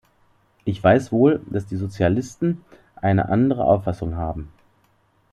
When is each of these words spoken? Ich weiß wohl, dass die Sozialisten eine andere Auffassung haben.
Ich 0.65 0.83
weiß 0.83 1.11
wohl, 1.11 1.41
dass 1.47 1.67
die 1.67 1.75
Sozialisten 1.75 2.63
eine 3.03 3.29
andere 3.29 3.65
Auffassung 3.65 4.15
haben. 4.15 4.49